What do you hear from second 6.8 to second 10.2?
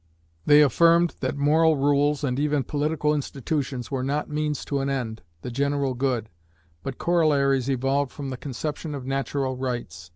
but corollaries evolved from the conception of Natural Rights.